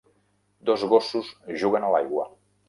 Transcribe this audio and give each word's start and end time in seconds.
Dos 0.69 0.85
gossos 0.93 1.29
juguen 1.65 1.87
a 1.89 1.93
l'aigua. 1.97 2.27